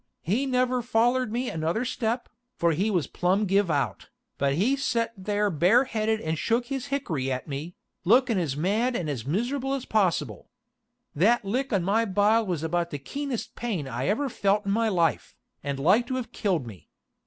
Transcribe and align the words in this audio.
He 0.23 0.47
never 0.47 0.81
follered 0.81 1.31
me 1.31 1.47
another 1.47 1.85
step, 1.85 2.27
for 2.55 2.71
he 2.71 2.89
was 2.89 3.05
plum 3.05 3.45
giv 3.45 3.69
out, 3.69 4.09
but 4.39 4.55
he 4.55 4.75
set 4.75 5.13
there 5.15 5.51
bareheaded 5.51 6.19
and 6.21 6.39
shook 6.39 6.65
his 6.65 6.87
hickory 6.87 7.31
at 7.31 7.47
me, 7.47 7.75
lookin' 8.03 8.39
as 8.39 8.57
mad 8.57 8.95
and 8.95 9.07
as 9.11 9.27
miserable 9.27 9.75
as 9.75 9.85
possible. 9.85 10.49
That 11.13 11.45
lick 11.45 11.71
on 11.71 11.83
my 11.83 12.05
bile 12.05 12.47
was 12.47 12.63
about 12.63 12.89
the 12.89 12.97
keenest 12.97 13.53
pain 13.55 13.87
I 13.87 14.07
ever 14.07 14.27
felt 14.27 14.65
in 14.65 14.71
my 14.71 14.89
life, 14.89 15.35
and 15.63 15.77
like 15.79 16.07
to 16.07 16.15
have 16.15 16.31
killed 16.31 16.65
me. 16.65 16.89